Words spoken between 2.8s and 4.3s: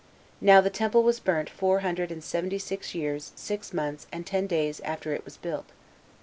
years, six months, and